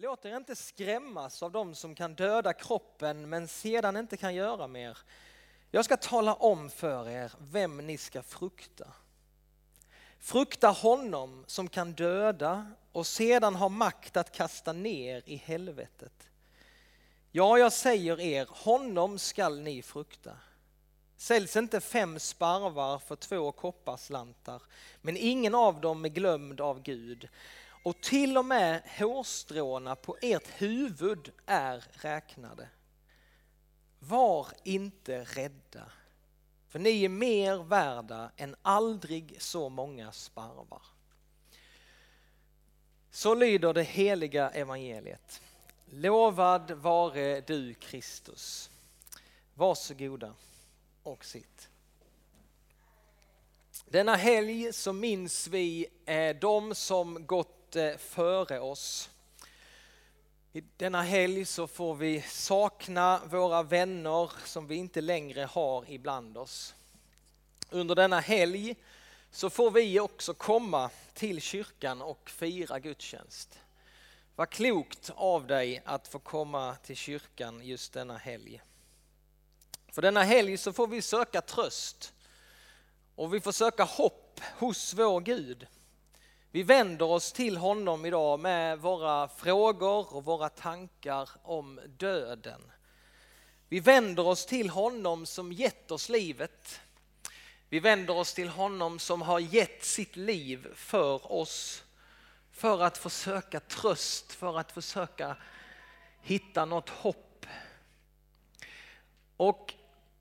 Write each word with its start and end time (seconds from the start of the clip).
Låt 0.00 0.24
er 0.24 0.36
inte 0.36 0.56
skrämmas 0.56 1.42
av 1.42 1.52
dem 1.52 1.74
som 1.74 1.94
kan 1.94 2.14
döda 2.14 2.52
kroppen 2.52 3.28
men 3.28 3.48
sedan 3.48 3.96
inte 3.96 4.16
kan 4.16 4.34
göra 4.34 4.66
mer. 4.66 4.98
Jag 5.70 5.84
ska 5.84 5.96
tala 5.96 6.34
om 6.34 6.70
för 6.70 7.08
er 7.08 7.32
vem 7.38 7.76
ni 7.76 7.98
ska 7.98 8.22
frukta. 8.22 8.92
Frukta 10.18 10.68
honom 10.68 11.44
som 11.46 11.68
kan 11.68 11.92
döda 11.92 12.66
och 12.92 13.06
sedan 13.06 13.54
har 13.54 13.68
makt 13.68 14.16
att 14.16 14.32
kasta 14.32 14.72
ner 14.72 15.22
i 15.26 15.36
helvetet. 15.36 16.28
Ja, 17.30 17.58
jag 17.58 17.72
säger 17.72 18.20
er, 18.20 18.46
honom 18.50 19.18
skall 19.18 19.60
ni 19.60 19.82
frukta. 19.82 20.32
Säljs 21.16 21.56
inte 21.56 21.80
fem 21.80 22.18
sparvar 22.18 22.98
för 22.98 23.16
två 23.16 23.52
kopparslantar, 23.52 24.62
men 25.02 25.16
ingen 25.16 25.54
av 25.54 25.80
dem 25.80 26.04
är 26.04 26.08
glömd 26.08 26.60
av 26.60 26.82
Gud. 26.82 27.28
Och 27.82 28.00
till 28.00 28.38
och 28.38 28.44
med 28.44 28.82
hårstråna 28.98 29.96
på 29.96 30.16
ert 30.22 30.48
huvud 30.62 31.32
är 31.46 31.84
räknade. 31.92 32.68
Var 33.98 34.48
inte 34.64 35.24
rädda, 35.24 35.92
för 36.68 36.78
ni 36.78 37.04
är 37.04 37.08
mer 37.08 37.56
värda 37.56 38.30
än 38.36 38.56
aldrig 38.62 39.36
så 39.42 39.68
många 39.68 40.12
sparvar. 40.12 40.82
Så 43.10 43.34
lyder 43.34 43.74
det 43.74 43.82
heliga 43.82 44.50
evangeliet. 44.50 45.42
Lovad 45.90 46.70
vare 46.70 47.40
du 47.40 47.74
Kristus. 47.74 48.70
Varsågoda 49.54 50.34
och 51.02 51.24
sitt. 51.24 51.68
Denna 53.86 54.16
helg 54.16 54.72
så 54.72 54.92
minns 54.92 55.48
vi 55.48 55.86
eh, 56.04 56.36
de 56.36 56.74
som 56.74 57.26
gått 57.26 57.57
gått 57.68 57.76
eh, 57.76 57.96
före 57.96 58.60
oss. 58.60 59.10
I 60.52 60.62
denna 60.76 61.02
helg 61.02 61.44
så 61.44 61.66
får 61.66 61.94
vi 61.94 62.22
sakna 62.22 63.20
våra 63.26 63.62
vänner 63.62 64.30
som 64.44 64.66
vi 64.66 64.74
inte 64.74 65.00
längre 65.00 65.44
har 65.44 65.84
ibland 65.88 66.38
oss. 66.38 66.74
Under 67.70 67.94
denna 67.94 68.20
helg 68.20 68.76
så 69.30 69.50
får 69.50 69.70
vi 69.70 70.00
också 70.00 70.34
komma 70.34 70.90
till 71.14 71.40
kyrkan 71.40 72.02
och 72.02 72.30
fira 72.30 72.78
gudstjänst. 72.78 73.58
Vad 74.36 74.50
klokt 74.50 75.10
av 75.14 75.46
dig 75.46 75.82
att 75.84 76.08
få 76.08 76.18
komma 76.18 76.76
till 76.76 76.96
kyrkan 76.96 77.60
just 77.64 77.92
denna 77.92 78.16
helg. 78.16 78.62
För 79.92 80.02
denna 80.02 80.22
helg 80.22 80.56
så 80.56 80.72
får 80.72 80.86
vi 80.86 81.02
söka 81.02 81.40
tröst 81.40 82.14
och 83.14 83.34
vi 83.34 83.40
får 83.40 83.52
söka 83.52 83.84
hopp 83.84 84.40
hos 84.58 84.94
vår 84.94 85.20
Gud. 85.20 85.66
Vi 86.50 86.62
vänder 86.62 87.06
oss 87.06 87.32
till 87.32 87.56
honom 87.56 88.04
idag 88.04 88.40
med 88.40 88.78
våra 88.78 89.28
frågor 89.28 90.14
och 90.14 90.24
våra 90.24 90.48
tankar 90.48 91.28
om 91.42 91.80
döden. 91.98 92.72
Vi 93.68 93.80
vänder 93.80 94.26
oss 94.26 94.46
till 94.46 94.70
honom 94.70 95.26
som 95.26 95.52
gett 95.52 95.90
oss 95.90 96.08
livet. 96.08 96.80
Vi 97.68 97.80
vänder 97.80 98.16
oss 98.16 98.34
till 98.34 98.48
honom 98.48 98.98
som 98.98 99.22
har 99.22 99.40
gett 99.40 99.84
sitt 99.84 100.16
liv 100.16 100.68
för 100.74 101.32
oss 101.32 101.84
för 102.52 102.82
att 102.82 102.98
försöka 102.98 103.60
tröst, 103.60 104.32
för 104.32 104.58
att 104.58 104.72
försöka 104.72 105.36
hitta 106.22 106.64
något 106.64 106.88
hopp. 106.88 107.46
Och 109.36 109.74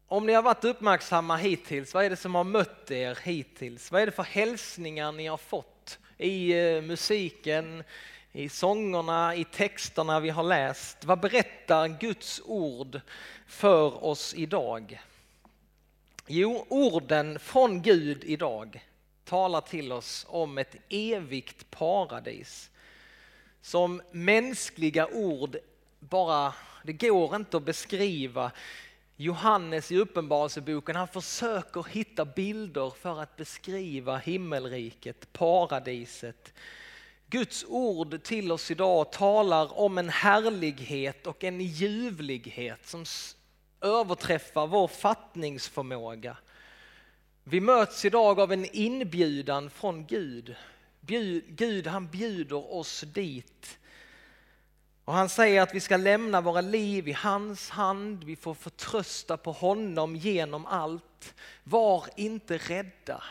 om 0.08 0.26
ni 0.26 0.34
har 0.34 0.42
varit 0.42 0.64
uppmärksamma 0.64 1.38
hittills, 1.38 1.94
vad 1.94 2.06
är 2.06 2.10
det 2.10 2.16
som 2.16 2.36
har 2.36 2.44
mött 2.44 2.92
er 2.92 3.20
hittills? 3.24 3.92
Vad 3.92 4.02
är 4.02 4.06
det 4.06 4.12
för 4.12 4.24
hälsningar 4.24 5.12
ni 5.12 5.28
har 5.28 5.38
fått 5.38 5.77
i 6.18 6.52
eh, 6.52 6.82
musiken, 6.82 7.84
i 8.32 8.50
sångerna, 8.50 9.36
i 9.36 9.44
texterna 9.44 10.20
vi 10.20 10.30
har 10.30 10.44
läst? 10.44 11.06
Vad 11.06 11.20
berättar 11.20 11.88
Guds 11.88 12.42
ord 12.46 13.02
för 13.48 14.04
oss 14.04 14.34
idag? 14.34 15.02
Jo, 16.28 16.66
orden 16.70 17.40
från 17.40 17.82
Gud 17.82 18.24
idag 18.24 18.86
talar 19.24 19.62
till 19.62 19.92
oss 19.92 20.26
om 20.30 20.58
ett 20.58 20.76
evigt 20.90 21.72
paradis. 21.72 22.70
Som 23.62 24.02
mänskliga 24.12 25.08
ord 25.08 25.58
bara, 26.00 26.54
det 26.84 26.94
går 26.94 27.36
inte 27.36 27.58
att 27.58 27.64
beskriva. 27.64 28.52
Johannes 29.20 29.92
i 29.92 29.98
Uppenbarelseboken, 29.98 30.96
han 30.96 31.08
försöker 31.08 31.84
hitta 31.84 32.26
bilder 32.26 32.90
för 32.90 33.22
att 33.22 33.36
beskriva 33.36 34.18
himmelriket, 34.18 35.34
paradiset. 35.34 36.54
Guds 37.30 37.66
ord 37.68 38.24
till 38.24 38.52
oss 38.52 38.72
idag 38.72 39.12
talar 39.12 39.80
om 39.80 39.98
en 39.98 40.10
härlighet 40.10 41.28
och 41.28 41.44
en 41.44 41.62
ljuvlighet 41.62 42.88
som 42.88 43.06
överträffar 43.82 44.68
vår 44.68 44.88
fattningsförmåga. 44.88 46.38
Vi 47.44 47.60
möts 47.60 48.06
idag 48.06 48.40
av 48.40 48.52
en 48.52 48.66
inbjudan 48.66 49.70
från 49.70 50.06
Gud. 50.06 50.56
Gud 51.48 51.88
han 51.88 52.08
bjuder 52.08 52.74
oss 52.74 53.02
dit. 53.02 53.80
Och 55.08 55.14
han 55.14 55.30
säger 55.30 55.62
att 55.62 55.76
vi 55.76 55.80
ska 55.80 55.98
lämna 55.98 56.42
våra 56.42 56.62
liv 56.62 57.08
i 57.08 57.12
hans 57.12 57.70
hand, 57.70 58.24
vi 58.24 58.36
får 58.36 58.54
förtrösta 58.54 59.38
på 59.38 59.52
honom 59.52 60.16
genom 60.16 60.66
allt. 60.66 61.36
Var 61.64 62.06
inte 62.16 62.58
rädda. 62.58 63.24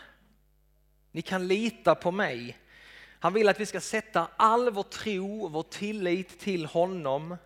Ni 1.13 1.23
kan 1.23 1.49
lita 1.49 1.95
på 1.95 2.11
mig. 2.11 2.59
Han 3.19 3.33
vill 3.33 3.49
att 3.49 3.61
vi 3.61 3.67
ska 3.67 3.81
sätta 3.81 4.29
all 4.37 4.71
vår 4.71 4.83
tro 4.83 5.43
och 5.43 5.53
vår 5.53 5.63
tillit 5.63 6.41
till 6.41 6.67
honom. 6.67 7.37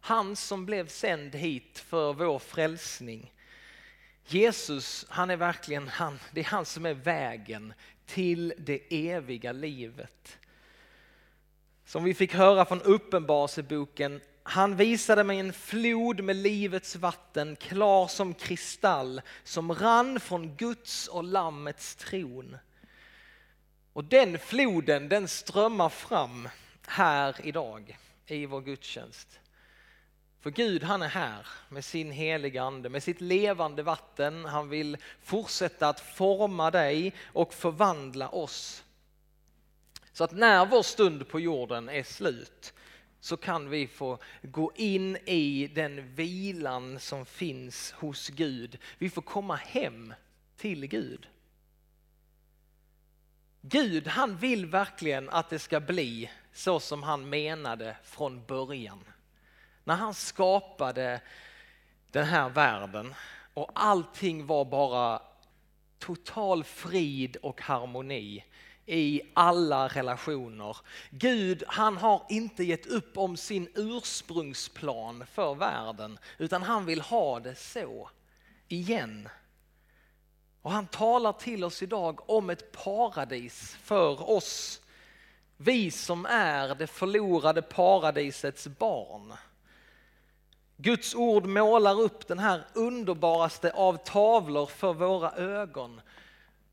Han 0.00 0.36
som 0.36 0.66
blev 0.66 0.88
sänd 0.88 1.34
hit 1.34 1.78
för 1.78 2.12
vår 2.12 2.38
frälsning. 2.38 3.32
Jesus, 4.26 5.06
han 5.08 5.30
är 5.30 5.36
verkligen 5.36 5.88
han, 5.88 6.18
det 6.32 6.40
är 6.40 6.44
han 6.44 6.64
som 6.64 6.86
är 6.86 6.94
vägen 6.94 7.74
till 8.06 8.54
det 8.58 9.08
eviga 9.10 9.52
livet. 9.52 10.38
Som 11.84 12.04
vi 12.04 12.14
fick 12.14 12.34
höra 12.34 12.64
från 12.64 12.82
Uppenbarelseboken, 12.82 14.20
han 14.42 14.76
visade 14.76 15.24
mig 15.24 15.38
en 15.38 15.52
flod 15.52 16.24
med 16.24 16.36
livets 16.36 16.96
vatten, 16.96 17.56
klar 17.56 18.06
som 18.06 18.34
kristall, 18.34 19.20
som 19.44 19.74
rann 19.74 20.20
från 20.20 20.56
Guds 20.56 21.08
och 21.08 21.24
Lammets 21.24 21.96
tron. 21.96 22.56
Och 23.92 24.04
den 24.04 24.38
floden, 24.38 25.08
den 25.08 25.28
strömmar 25.28 25.88
fram 25.88 26.48
här 26.86 27.36
idag 27.42 27.98
i 28.26 28.46
vår 28.46 28.60
gudstjänst. 28.60 29.40
För 30.40 30.50
Gud 30.50 30.82
han 30.82 31.02
är 31.02 31.08
här 31.08 31.46
med 31.68 31.84
sin 31.84 32.10
heliga 32.10 32.62
ande, 32.62 32.88
med 32.88 33.02
sitt 33.02 33.20
levande 33.20 33.82
vatten. 33.82 34.44
Han 34.44 34.68
vill 34.68 34.96
fortsätta 35.22 35.88
att 35.88 36.00
forma 36.00 36.70
dig 36.70 37.14
och 37.24 37.54
förvandla 37.54 38.28
oss. 38.28 38.81
Så 40.12 40.24
att 40.24 40.32
när 40.32 40.66
vår 40.66 40.82
stund 40.82 41.28
på 41.28 41.40
jorden 41.40 41.88
är 41.88 42.02
slut 42.02 42.72
så 43.20 43.36
kan 43.36 43.70
vi 43.70 43.86
få 43.86 44.18
gå 44.42 44.72
in 44.74 45.16
i 45.16 45.70
den 45.74 46.14
vilan 46.14 47.00
som 47.00 47.26
finns 47.26 47.92
hos 47.92 48.28
Gud. 48.28 48.78
Vi 48.98 49.10
får 49.10 49.22
komma 49.22 49.56
hem 49.56 50.14
till 50.56 50.86
Gud. 50.86 51.28
Gud 53.60 54.06
han 54.06 54.36
vill 54.36 54.66
verkligen 54.66 55.28
att 55.28 55.50
det 55.50 55.58
ska 55.58 55.80
bli 55.80 56.30
så 56.52 56.80
som 56.80 57.02
han 57.02 57.28
menade 57.28 57.96
från 58.04 58.44
början 58.44 59.04
när 59.84 59.94
han 59.94 60.14
skapade 60.14 61.20
den 62.10 62.26
här 62.26 62.48
världen 62.48 63.14
och 63.54 63.70
allting 63.74 64.46
var 64.46 64.64
bara 64.64 65.22
total 65.98 66.64
frid 66.64 67.36
och 67.36 67.60
harmoni 67.60 68.44
i 68.86 69.22
alla 69.34 69.88
relationer. 69.88 70.76
Gud 71.10 71.64
han 71.66 71.96
har 71.96 72.26
inte 72.28 72.64
gett 72.64 72.86
upp 72.86 73.18
om 73.18 73.36
sin 73.36 73.68
ursprungsplan 73.74 75.26
för 75.26 75.54
världen 75.54 76.18
utan 76.38 76.62
han 76.62 76.86
vill 76.86 77.00
ha 77.00 77.40
det 77.40 77.54
så 77.54 78.10
igen. 78.68 79.28
Och 80.62 80.70
han 80.70 80.86
talar 80.86 81.32
till 81.32 81.64
oss 81.64 81.82
idag 81.82 82.30
om 82.30 82.50
ett 82.50 82.72
paradis 82.72 83.76
för 83.82 84.30
oss. 84.30 84.80
Vi 85.56 85.90
som 85.90 86.26
är 86.26 86.74
det 86.74 86.86
förlorade 86.86 87.62
paradisets 87.62 88.66
barn. 88.66 89.32
Guds 90.76 91.14
ord 91.14 91.46
målar 91.46 92.00
upp 92.00 92.28
den 92.28 92.38
här 92.38 92.64
underbaraste 92.72 93.70
av 93.70 93.96
tavlor 93.96 94.66
för 94.66 94.92
våra 94.92 95.30
ögon. 95.30 96.00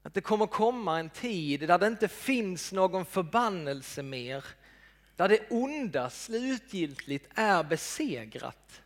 Att 0.04 0.14
det 0.14 0.22
kommer 0.22 0.48
komma 0.48 1.00
en 1.00 1.10
tid 1.10 1.60
där 1.60 1.78
det 1.78 1.88
inte 1.88 2.08
finns 2.08 2.72
någon 2.72 3.06
förbannelse 3.06 4.04
mer. 4.04 4.46
Där 5.16 5.30
det 5.30 5.50
onda 5.50 6.10
slutgiltigt 6.10 7.28
är 7.36 7.64
besegrat. 7.64 8.82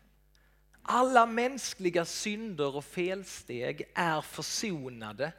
Alla 0.82 1.26
mänskliga 1.26 2.06
synder 2.06 2.76
och 2.76 2.86
felsteg 2.86 3.92
är 3.94 4.22
försonade. 4.22 5.32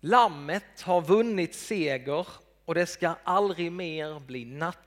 Lammet 0.00 0.80
har 0.80 1.02
vunnit 1.02 1.54
seger 1.54 2.26
och 2.64 2.74
det 2.74 2.86
ska 2.86 3.14
aldrig 3.24 3.72
mer 3.72 4.20
bli 4.20 4.44
natt 4.44 4.86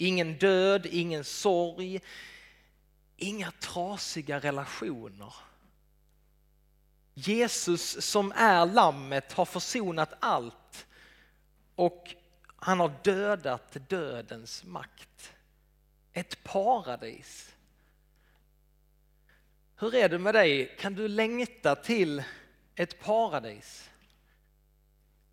Ingen 0.00 0.38
död, 0.38 0.86
ingen 0.86 1.24
sorg, 1.24 2.00
inga 3.16 3.50
trasiga 3.50 4.38
relationer. 4.38 5.34
Jesus 7.26 8.06
som 8.06 8.32
är 8.36 8.66
lammet 8.66 9.32
har 9.32 9.44
försonat 9.44 10.12
allt 10.20 10.86
och 11.74 12.14
han 12.56 12.80
har 12.80 12.92
dödat 13.02 13.76
dödens 13.88 14.64
makt. 14.64 15.32
Ett 16.12 16.42
paradis. 16.44 17.54
Hur 19.76 19.94
är 19.94 20.08
det 20.08 20.18
med 20.18 20.34
dig? 20.34 20.76
Kan 20.78 20.94
du 20.94 21.08
längta 21.08 21.76
till 21.76 22.22
ett 22.74 23.00
paradis? 23.00 23.90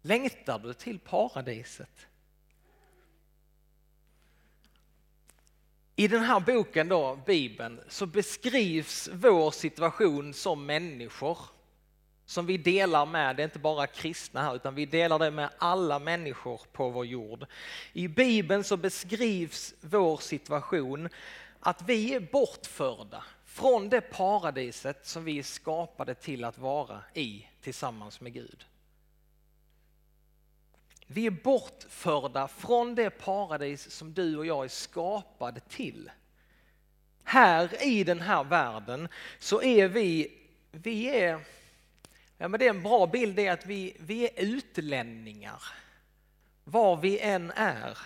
Längtar 0.01 0.59
du 0.59 0.73
till 0.73 0.99
paradiset? 0.99 2.07
I 5.95 6.07
den 6.07 6.23
här 6.23 6.39
boken 6.39 6.87
då, 6.87 7.15
Bibeln, 7.25 7.81
så 7.87 8.05
beskrivs 8.05 9.09
vår 9.13 9.51
situation 9.51 10.33
som 10.33 10.65
människor 10.65 11.37
som 12.27 12.45
vi 12.45 12.57
delar 12.57 13.05
med, 13.05 13.35
det 13.35 13.41
är 13.41 13.45
inte 13.45 13.59
bara 13.59 13.87
kristna 13.87 14.41
här, 14.41 14.55
utan 14.55 14.75
vi 14.75 14.85
delar 14.85 15.19
det 15.19 15.31
med 15.31 15.49
alla 15.57 15.99
människor 15.99 16.61
på 16.71 16.89
vår 16.89 17.05
jord. 17.05 17.45
I 17.93 18.07
Bibeln 18.07 18.63
så 18.63 18.77
beskrivs 18.77 19.73
vår 19.81 20.17
situation 20.17 21.09
att 21.59 21.81
vi 21.81 22.13
är 22.13 22.19
bortförda 22.19 23.23
från 23.45 23.89
det 23.89 24.01
paradiset 24.01 25.07
som 25.07 25.23
vi 25.23 25.39
är 25.39 25.43
skapade 25.43 26.15
till 26.15 26.43
att 26.43 26.57
vara 26.57 27.01
i 27.13 27.47
tillsammans 27.61 28.21
med 28.21 28.33
Gud. 28.33 28.65
Vi 31.07 31.25
är 31.25 31.31
bortförda 31.31 32.47
från 32.47 32.95
det 32.95 33.09
paradis 33.09 33.91
som 33.91 34.13
du 34.13 34.37
och 34.37 34.45
jag 34.45 34.65
är 34.65 34.69
skapade 34.69 35.59
till. 35.59 36.11
Här 37.23 37.85
i 37.87 38.03
den 38.03 38.19
här 38.19 38.43
världen 38.43 39.07
så 39.39 39.61
är 39.61 39.87
vi, 39.87 40.37
vi 40.71 41.19
är, 41.19 41.39
ja 42.37 42.47
men 42.47 42.59
det 42.59 42.65
är 42.65 42.69
en 42.69 42.83
bra 42.83 43.07
bild 43.07 43.35
det 43.35 43.47
är 43.47 43.51
att 43.51 43.65
vi, 43.65 43.97
vi 43.99 44.23
är 44.23 44.31
utlänningar. 44.35 45.63
Var 46.63 46.95
vi 46.95 47.19
än 47.19 47.51
är. 47.51 47.97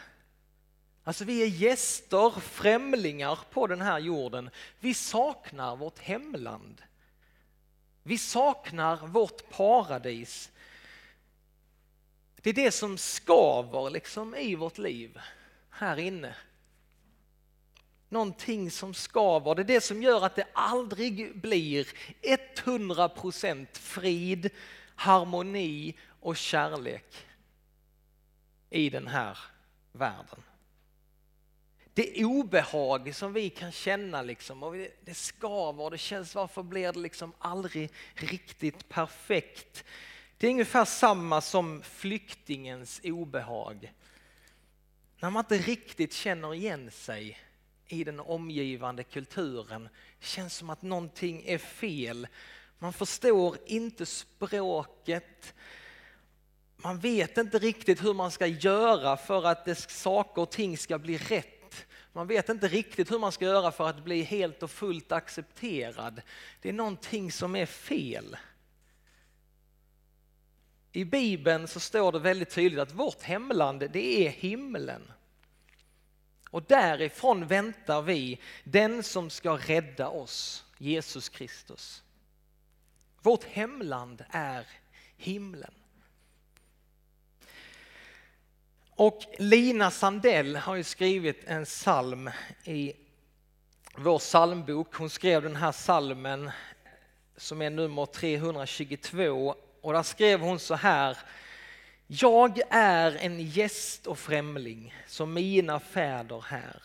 Alltså 1.04 1.26
vi 1.26 1.44
är 1.44 1.48
gäster, 1.48 2.40
främlingar 2.40 3.40
på 3.52 3.68
den 3.68 3.82
här 3.82 4.00
jorden. 4.00 4.50
Vi 4.80 4.94
saknar 4.94 5.76
vårt 5.76 6.00
hemland. 6.00 6.82
Vi 8.04 8.18
saknar 8.18 9.08
vårt 9.08 9.50
paradis. 9.50 10.52
Det 12.36 12.50
är 12.50 12.54
det 12.54 12.72
som 12.72 12.98
skaver 12.98 13.90
liksom 13.90 14.36
i 14.36 14.56
vårt 14.56 14.78
liv 14.78 15.20
här 15.70 16.00
inne. 16.00 16.36
Någonting 18.12 18.72
som 18.72 18.94
skaver, 18.94 19.56
det 19.56 19.62
är 19.62 19.64
det 19.64 19.82
som 19.82 20.04
gör 20.04 20.26
att 20.26 20.36
det 20.36 20.48
aldrig 20.54 21.38
blir 21.38 21.88
100% 22.22 23.68
frid, 23.74 24.50
harmoni 24.96 25.96
och 26.20 26.38
kärlek 26.38 27.26
i 28.70 28.90
den 28.90 29.08
här 29.08 29.38
världen. 29.92 30.44
Det 31.94 32.26
obehag 32.26 33.16
som 33.16 33.34
vi 33.34 33.50
kan 33.50 33.72
känna 33.72 34.22
liksom, 34.22 34.64
och 34.64 34.76
det 35.06 35.14
skaver 35.14 35.84
och 35.84 35.92
det 35.92 35.98
känns 35.98 36.36
varför 36.36 36.64
blir 36.64 36.94
det 36.94 37.00
liksom 37.00 37.34
aldrig 37.38 37.92
riktigt 38.14 38.90
perfekt. 38.90 39.84
Det 40.38 40.48
är 40.48 40.52
ungefär 40.52 40.86
samma 40.86 41.42
som 41.42 41.82
flyktingens 41.82 43.02
obehag. 43.04 43.94
När 45.20 45.30
man 45.30 45.44
inte 45.44 45.58
riktigt 45.58 46.14
känner 46.14 46.54
igen 46.54 46.92
sig 46.92 47.38
i 47.94 48.04
den 48.04 48.20
omgivande 48.20 49.04
kulturen. 49.04 49.90
Det 50.20 50.26
känns 50.26 50.56
som 50.56 50.70
att 50.70 50.82
någonting 50.82 51.44
är 51.46 51.58
fel. 51.58 52.28
Man 52.80 52.94
förstår 52.94 53.58
inte 53.66 54.06
språket. 54.06 55.54
Man 56.78 57.00
vet 57.00 57.38
inte 57.38 57.60
riktigt 57.60 58.04
hur 58.04 58.14
man 58.14 58.32
ska 58.32 58.48
göra 58.48 59.18
för 59.18 59.46
att 59.46 59.66
det, 59.66 59.76
saker 59.76 60.42
och 60.42 60.52
ting 60.52 60.78
ska 60.78 61.00
bli 61.00 61.18
rätt. 61.18 61.86
Man 62.14 62.28
vet 62.28 62.50
inte 62.50 62.68
riktigt 62.68 63.12
hur 63.12 63.20
man 63.20 63.32
ska 63.32 63.46
göra 63.46 63.72
för 63.72 63.90
att 63.90 64.04
bli 64.04 64.22
helt 64.22 64.64
och 64.64 64.72
fullt 64.72 65.12
accepterad. 65.12 66.22
Det 66.62 66.70
är 66.70 66.74
någonting 66.74 67.32
som 67.32 67.56
är 67.56 67.66
fel. 67.66 68.38
I 70.92 71.06
Bibeln 71.06 71.68
så 71.68 71.80
står 71.80 72.12
det 72.12 72.20
väldigt 72.20 72.50
tydligt 72.50 72.80
att 72.80 72.94
vårt 72.94 73.22
hemland 73.22 73.90
det 73.94 74.28
är 74.28 74.30
himlen. 74.30 75.12
Och 76.52 76.64
därifrån 76.64 77.48
väntar 77.48 78.02
vi 78.02 78.40
den 78.64 79.04
som 79.04 79.30
ska 79.30 79.58
rädda 79.58 80.08
oss, 80.08 80.66
Jesus 80.78 81.30
Kristus. 81.30 82.04
Vårt 83.22 83.44
hemland 83.44 84.24
är 84.30 84.68
himlen. 85.18 85.74
Och 88.90 89.26
Lina 89.38 89.92
Sandell 89.92 90.56
har 90.56 90.76
ju 90.76 90.84
skrivit 90.84 91.44
en 91.46 91.66
psalm 91.66 92.30
i 92.64 92.94
vår 93.96 94.20
psalmbok. 94.20 94.96
Hon 94.96 95.10
skrev 95.10 95.42
den 95.42 95.56
här 95.56 95.72
psalmen 95.72 96.52
som 97.38 97.62
är 97.62 97.70
nummer 97.70 98.06
322 98.06 99.56
och 99.82 99.94
där 99.94 100.04
skrev 100.04 100.40
hon 100.40 100.60
så 100.60 100.76
här. 100.76 101.18
Jag 102.14 102.60
är 102.70 103.16
en 103.16 103.40
gäst 103.40 104.08
och 104.08 104.20
främling 104.20 104.96
som 105.08 105.34
mina 105.34 105.80
fäder 105.80 106.46
här. 106.48 106.84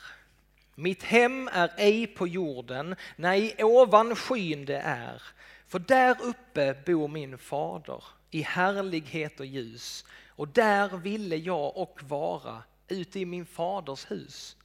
Mitt 0.74 1.02
hem 1.02 1.48
är 1.52 1.72
ej 1.76 2.06
på 2.06 2.28
jorden, 2.28 2.96
nej 3.16 3.56
ovan 3.58 4.16
skyn 4.16 4.64
det 4.64 4.78
är. 4.78 5.22
För 5.66 5.78
där 5.78 6.16
uppe 6.22 6.76
bor 6.86 7.08
min 7.08 7.38
fader 7.38 8.04
i 8.30 8.42
härlighet 8.42 9.40
och 9.40 9.46
ljus 9.46 10.04
och 10.28 10.48
där 10.48 10.96
ville 10.96 11.36
jag 11.36 11.76
och 11.76 12.00
vara 12.02 12.62
ute 12.88 13.20
i 13.20 13.24
min 13.24 13.46
faders 13.46 14.10
hus. 14.10 14.56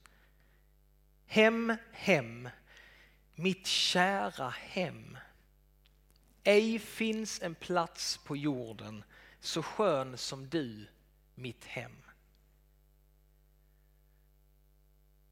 Hem, 1.27 1.75
hem, 1.91 2.49
mitt 3.35 3.67
kära 3.67 4.49
hem. 4.49 5.17
Ej 6.43 6.79
finns 6.79 7.41
en 7.41 7.55
plats 7.55 8.17
på 8.17 8.37
jorden 8.37 9.03
så 9.41 9.63
skön 9.63 10.17
som 10.17 10.49
du, 10.49 10.87
mitt 11.35 11.65
hem. 11.65 12.01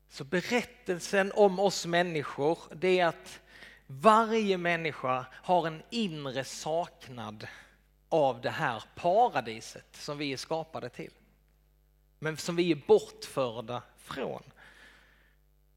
Så 0.09 0.23
berättelsen 0.23 1.31
om 1.35 1.59
oss 1.59 1.85
människor, 1.85 2.59
det 2.75 2.99
är 2.99 3.05
att 3.05 3.39
varje 3.87 4.57
människa 4.57 5.25
har 5.33 5.67
en 5.67 5.83
inre 5.89 6.43
saknad 6.43 7.47
av 8.09 8.41
det 8.41 8.49
här 8.49 8.83
paradiset 8.95 9.87
som 9.91 10.17
vi 10.17 10.33
är 10.33 10.37
skapade 10.37 10.89
till. 10.89 11.11
Men 12.19 12.37
som 12.37 12.55
vi 12.55 12.71
är 12.71 12.81
bortförda 12.87 13.83
från. 13.97 14.43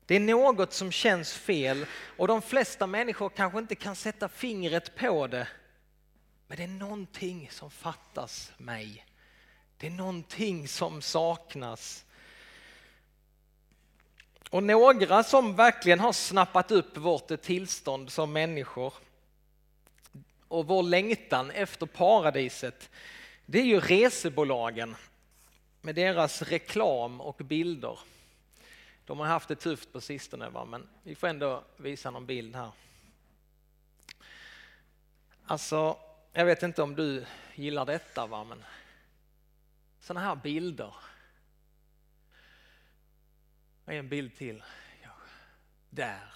Det 0.07 0.17
är 0.17 0.21
något 0.21 0.73
som 0.73 0.93
känns 0.93 1.33
fel 1.33 1.87
och 2.17 2.29
de 2.29 2.43
flesta 2.43 2.87
människor 2.87 3.29
kanske 3.29 3.59
inte 3.59 3.75
kan 3.75 3.97
sätta 3.97 4.29
fingret 4.29 4.97
på 4.97 5.27
det. 5.27 5.49
Men 6.53 6.57
det 6.57 6.65
är 6.65 6.69
någonting 6.89 7.49
som 7.51 7.71
fattas 7.71 8.53
mig. 8.57 9.07
Det 9.77 9.87
är 9.87 9.91
någonting 9.91 10.69
som 10.69 11.03
saknas. 11.03 12.05
Och 14.51 14.63
några 14.63 15.23
som 15.23 15.57
verkligen 15.57 16.01
har 16.01 16.13
snappat 16.13 16.71
upp 16.71 16.97
vårt 16.97 17.43
tillstånd 17.43 18.13
som 18.13 18.33
människor 18.33 18.95
och 20.49 20.67
vår 20.67 20.83
längtan 20.83 21.51
efter 21.51 21.87
paradiset, 21.87 22.91
det 23.47 23.59
är 23.59 23.65
ju 23.65 23.81
resebolagen 23.81 24.97
med 25.81 25.95
deras 25.95 26.43
reklam 26.43 27.21
och 27.21 27.37
bilder. 27.37 27.99
De 29.05 29.19
har 29.19 29.27
haft 29.27 29.49
det 29.49 29.57
tufft 29.57 29.93
på 29.93 30.01
sistone, 30.01 30.49
va? 30.49 30.65
men 30.65 30.89
vi 31.03 31.15
får 31.15 31.27
ändå 31.27 31.65
visa 31.77 32.11
någon 32.11 32.27
bild 32.27 32.57
här. 32.57 32.71
Alltså, 35.45 35.99
jag 36.33 36.45
vet 36.45 36.63
inte 36.63 36.83
om 36.83 36.95
du 36.95 37.27
gillar 37.55 37.87
detta, 37.87 38.27
va? 38.27 38.45
men 38.45 38.65
sådana 40.01 40.27
här 40.27 40.37
bilder. 40.37 40.95
En 43.87 44.09
bild 44.09 44.37
till. 44.37 44.63
Där. 45.91 46.35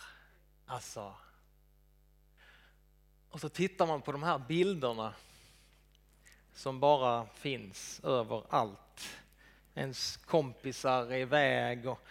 Alltså. 0.67 1.15
Och 3.31 3.41
så 3.41 3.49
tittar 3.49 3.87
man 3.87 4.03
på 4.03 4.13
de 4.13 4.23
här 4.23 4.39
bilderna 4.39 5.15
som 6.55 6.81
bara 6.81 7.27
finns 7.27 8.01
överallt. 8.05 9.09
Ens 9.75 10.17
kompisar 10.17 11.13
är 11.13 11.19
iväg 11.19 11.87
och 11.87 12.07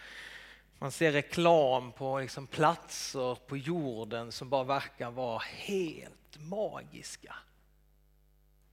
man 0.78 0.92
ser 0.92 1.12
reklam 1.12 1.92
på 1.92 2.20
liksom 2.20 2.46
platser 2.46 3.34
på 3.34 3.56
jorden 3.56 4.32
som 4.32 4.50
bara 4.50 4.64
verkar 4.64 5.10
vara 5.10 5.38
helt 5.38 6.38
magiska. 6.38 7.36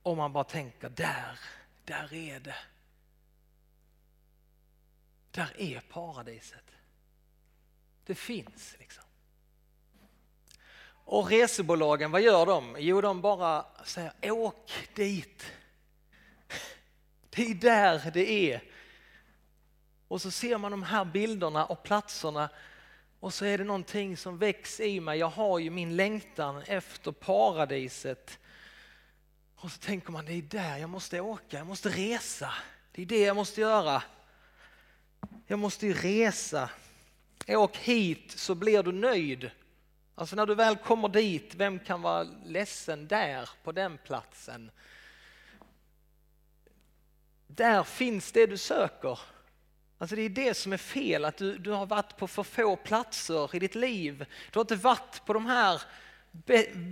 Och 0.04 0.18
man 0.18 0.34
bara 0.34 0.44
tänker, 0.44 0.90
där, 0.90 1.40
där 1.86 2.14
är 2.14 2.40
det. 2.40 2.56
där 5.32 5.54
är 5.58 5.80
paradiset. 5.80 6.64
Det 8.06 8.16
finns 8.16 8.76
liksom. 8.80 9.04
Och 11.06 11.30
resebolagen, 11.30 12.12
vad 12.12 12.22
gör 12.22 12.46
de? 12.46 12.76
Jo, 12.80 13.02
de 13.02 13.22
bara 13.22 13.66
säger 13.86 14.32
åk 14.32 14.72
dit. 14.94 15.52
Det 17.30 17.52
är 17.52 17.56
där 17.56 18.12
det 18.14 18.54
är. 18.54 18.64
Och 20.08 20.22
så 20.22 20.32
ser 20.32 20.58
man 20.58 20.72
de 20.72 20.84
här 20.84 21.06
bilderna 21.06 21.66
och 21.66 21.84
platserna 21.84 22.50
och 23.20 23.34
så 23.34 23.46
är 23.46 23.58
det 23.58 23.64
någonting 23.64 24.18
som 24.18 24.38
väcks 24.38 24.80
i 24.80 25.00
mig. 25.00 25.20
Jag 25.20 25.30
har 25.30 25.60
ju 25.60 25.70
min 25.70 25.96
längtan 25.96 26.62
efter 26.62 27.12
paradiset. 27.12 28.40
Och 29.64 29.72
så 29.72 29.80
tänker 29.80 30.12
man, 30.12 30.26
det 30.26 30.34
är 30.34 30.42
där 30.42 30.78
jag 30.78 30.90
måste 30.90 31.20
åka, 31.20 31.58
jag 31.58 31.68
måste 31.68 31.90
resa. 31.90 32.54
Det 32.92 33.02
är 33.02 33.06
det 33.06 33.22
jag 33.22 33.36
måste 33.36 33.62
göra. 33.62 34.04
Jag 35.48 35.60
måste 35.60 35.88
ju 35.88 35.94
resa. 35.94 36.70
Åk 37.48 37.78
hit 37.78 38.32
så 38.32 38.56
blir 38.56 38.84
du 38.84 38.92
nöjd. 38.92 39.52
Alltså 40.16 40.36
när 40.36 40.46
du 40.46 40.56
väl 40.56 40.76
kommer 40.76 41.10
dit, 41.10 41.56
vem 41.56 41.80
kan 41.80 42.02
vara 42.02 42.24
ledsen 42.46 43.08
där 43.08 43.50
på 43.64 43.72
den 43.72 43.98
platsen? 43.98 44.72
Där 47.48 47.84
finns 47.84 48.32
det 48.32 48.46
du 48.46 48.58
söker. 48.58 49.20
Alltså 49.98 50.16
det 50.16 50.22
är 50.22 50.30
det 50.30 50.54
som 50.54 50.74
är 50.74 50.78
fel, 50.78 51.26
att 51.26 51.38
du, 51.38 51.58
du 51.58 51.72
har 51.72 51.86
varit 51.86 52.18
på 52.18 52.28
för 52.28 52.44
få 52.44 52.76
platser 52.76 53.56
i 53.56 53.60
ditt 53.60 53.76
liv. 53.76 54.26
Du 54.52 54.60
har 54.60 54.64
inte 54.64 54.76
varit 54.76 55.26
på 55.26 55.34
de 55.34 55.46
här 55.46 55.82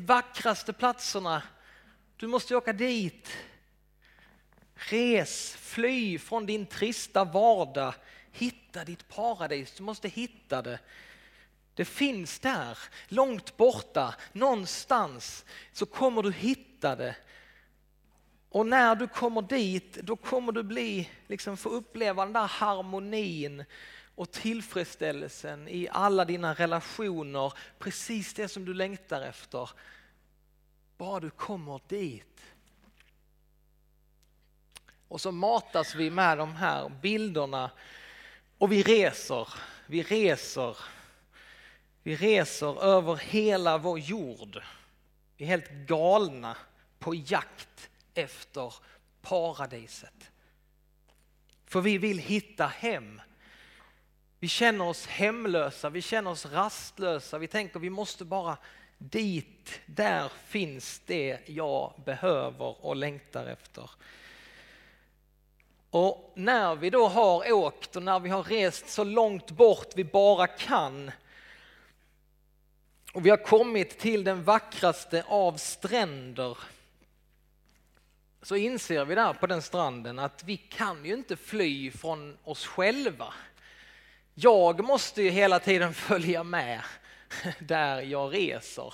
vackraste 0.06 0.74
platserna. 0.74 1.44
Du 2.22 2.28
måste 2.28 2.56
åka 2.56 2.74
dit. 2.74 3.38
Res, 4.76 5.56
fly 5.56 6.20
från 6.20 6.46
din 6.46 6.66
trista 6.66 7.24
vardag. 7.24 7.94
Hitta 8.32 8.84
ditt 8.84 9.08
paradis, 9.08 9.74
du 9.78 9.84
måste 9.84 10.08
hitta 10.08 10.62
det. 10.62 10.80
Det 11.74 11.86
finns 11.86 12.40
där, 12.40 12.78
långt 13.08 13.58
borta, 13.58 14.16
någonstans 14.34 15.46
så 15.74 15.86
kommer 15.86 16.24
du 16.24 16.32
hitta 16.32 16.96
det. 16.96 17.16
Och 18.50 18.68
när 18.68 18.96
du 18.96 19.08
kommer 19.08 19.42
dit, 19.42 19.94
då 19.94 20.16
kommer 20.16 20.52
du 20.52 20.64
bli, 20.64 21.10
liksom 21.28 21.58
få 21.58 21.70
uppleva 21.70 22.26
den 22.26 22.34
där 22.34 22.48
harmonin 22.48 23.64
och 24.16 24.32
tillfredsställelsen 24.32 25.68
i 25.68 25.88
alla 25.92 26.26
dina 26.26 26.54
relationer, 26.54 27.54
precis 27.80 28.34
det 28.34 28.48
som 28.48 28.66
du 28.66 28.74
längtar 28.74 29.22
efter. 29.22 29.70
Bara 31.02 31.20
du 31.20 31.30
kommer 31.30 31.82
dit. 31.88 32.42
Och 35.08 35.22
så 35.22 35.32
matas 35.32 35.96
vi 35.96 36.10
med 36.10 36.38
de 36.38 36.56
här 36.56 36.90
bilderna 36.90 37.72
och 38.58 38.72
vi 38.72 38.84
reser, 38.84 39.48
vi 39.88 40.04
reser, 40.04 40.78
vi 42.04 42.16
reser 42.16 42.84
över 42.84 43.16
hela 43.16 43.78
vår 43.78 44.00
jord. 44.00 44.64
Vi 45.38 45.46
är 45.46 45.50
helt 45.50 45.72
galna 45.72 46.58
på 47.00 47.16
jakt 47.16 47.90
efter 48.14 48.74
paradiset. 49.22 50.32
För 51.66 51.82
vi 51.82 51.98
vill 51.98 52.20
hitta 52.20 52.68
hem. 52.68 53.22
Vi 54.40 54.48
känner 54.48 54.86
oss 54.86 55.06
hemlösa, 55.06 55.90
vi 55.90 56.02
känner 56.02 56.32
oss 56.32 56.46
rastlösa, 56.46 57.38
vi 57.38 57.48
tänker 57.48 57.80
vi 57.80 57.90
måste 57.90 58.26
bara 58.26 58.58
dit, 59.10 59.82
där 59.86 60.32
finns 60.48 61.02
det 61.06 61.40
jag 61.46 61.94
behöver 62.06 62.86
och 62.86 62.96
längtar 62.96 63.46
efter. 63.46 63.90
Och 65.90 66.32
när 66.36 66.76
vi 66.76 66.90
då 66.90 67.08
har 67.08 67.52
åkt 67.52 67.96
och 67.96 68.04
när 68.04 68.20
vi 68.20 68.30
har 68.30 68.44
rest 68.44 68.90
så 68.90 69.04
långt 69.04 69.52
bort 69.52 69.88
vi 69.96 70.04
bara 70.04 70.48
kan 70.48 71.12
och 73.14 73.26
vi 73.26 73.30
har 73.30 73.38
kommit 73.38 74.00
till 74.00 74.24
den 74.24 74.44
vackraste 74.44 75.24
av 75.28 75.58
stränder 75.58 76.58
så 78.42 78.56
inser 78.56 79.06
vi 79.06 79.16
där 79.16 79.34
på 79.34 79.48
den 79.48 79.62
stranden 79.62 80.20
att 80.20 80.44
vi 80.44 80.58
kan 80.58 81.06
ju 81.06 81.14
inte 81.14 81.36
fly 81.36 81.92
från 81.92 82.38
oss 82.44 82.66
själva. 82.66 83.34
Jag 84.34 84.84
måste 84.84 85.22
ju 85.22 85.30
hela 85.30 85.60
tiden 85.60 85.94
följa 86.08 86.44
med 86.44 86.82
där 87.60 88.02
jag 88.02 88.34
reser. 88.34 88.94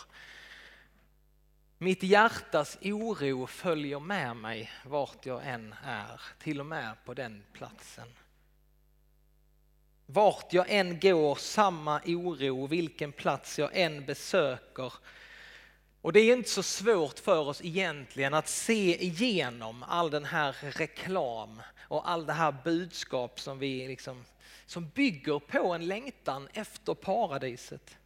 Mitt 1.78 2.04
hjärtas 2.04 2.78
oro 2.82 3.48
följer 3.48 4.00
med 4.00 4.36
mig 4.36 4.72
vart 4.86 5.26
jag 5.26 5.48
än 5.48 5.76
är, 5.84 6.22
till 6.40 6.60
och 6.60 6.66
med 6.66 6.96
på 7.06 7.14
den 7.14 7.44
platsen. 7.54 8.08
Vart 10.06 10.54
jag 10.54 10.66
än 10.70 11.00
går, 11.00 11.36
samma 11.36 12.02
oro, 12.06 12.68
vilken 12.68 13.12
plats 13.12 13.60
jag 13.60 13.70
än 13.74 14.06
besöker. 14.06 14.94
Och 16.02 16.14
det 16.14 16.20
är 16.20 16.34
inte 16.34 16.50
så 16.50 16.64
svårt 16.64 17.20
för 17.20 17.48
oss 17.48 17.62
egentligen 17.64 18.34
att 18.34 18.48
se 18.48 19.04
igenom 19.04 19.84
all 19.84 20.10
den 20.10 20.26
här 20.26 20.56
reklam 20.62 21.62
och 21.80 22.10
all 22.10 22.26
det 22.26 22.34
här 22.34 22.56
budskap 22.64 23.40
som 23.40 23.60
vi 23.60 23.88
liksom, 23.88 24.26
som 24.66 24.90
bygger 24.90 25.40
på 25.40 25.74
en 25.74 25.88
längtan 25.88 26.48
efter 26.54 26.94
paradiset. 26.94 27.98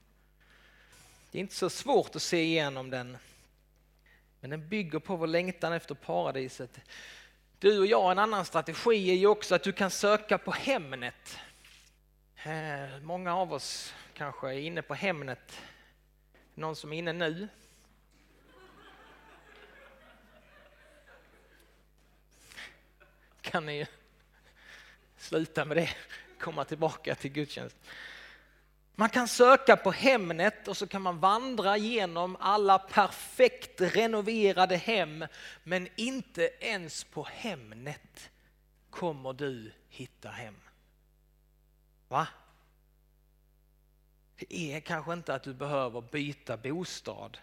Det 1.32 1.38
är 1.38 1.40
inte 1.40 1.56
så 1.56 1.70
svårt 1.70 2.16
att 2.16 2.22
se 2.22 2.44
igenom 2.44 2.90
den 2.90 3.18
men 4.42 4.50
den 4.50 4.68
bygger 4.68 5.00
på 5.00 5.16
vår 5.16 5.28
längtan 5.28 5.74
efter 5.74 5.96
paradiset. 5.96 6.80
Du 7.60 7.80
och 7.80 7.86
jag, 7.86 8.12
en 8.12 8.20
annan 8.20 8.46
strategi 8.46 9.12
är 9.12 9.16
ju 9.16 9.28
också 9.28 9.56
att 9.56 9.64
du 9.64 9.72
kan 9.72 9.92
söka 9.92 10.38
på 10.38 10.52
Hemnet. 10.52 11.38
Eh, 12.44 13.00
många 13.02 13.36
av 13.36 13.54
oss 13.54 13.94
kanske 14.14 14.48
är 14.48 14.60
inne 14.60 14.82
på 14.82 14.94
Hemnet. 14.94 15.62
Någon 16.56 16.76
som 16.76 16.94
är 16.94 16.98
inne 16.98 17.14
nu? 17.14 17.48
Kan 23.42 23.66
ni 23.66 23.88
sluta 25.18 25.66
med 25.66 25.78
det, 25.78 25.90
komma 26.40 26.66
tillbaka 26.66 27.16
till 27.16 27.32
gudstjänst. 27.32 27.78
Man 29.02 29.10
kan 29.10 29.28
söka 29.28 29.78
på 29.78 29.92
Hemnet 29.92 30.68
och 30.68 30.78
så 30.78 30.88
kan 30.88 31.02
man 31.02 31.20
vandra 31.20 31.78
genom 31.78 32.38
alla 32.40 32.80
perfekt 32.80 33.82
renoverade 33.82 34.76
hem 34.76 35.26
men 35.64 35.88
inte 35.96 36.52
ens 36.60 37.04
på 37.04 37.24
Hemnet 37.24 38.32
kommer 38.90 39.34
du 39.34 39.72
hitta 39.90 40.30
hem. 40.30 40.56
Va? 42.08 42.28
Det 44.36 44.74
är 44.74 44.80
kanske 44.80 45.14
inte 45.14 45.34
att 45.34 45.44
du 45.44 45.54
behöver 45.54 46.02
byta 46.02 46.58
bostad. 46.58 47.38